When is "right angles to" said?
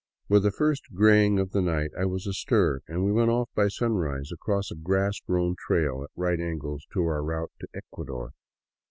6.15-7.01